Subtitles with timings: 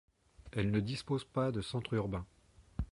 [0.53, 2.25] Elle ne dispose pas de centre urbain.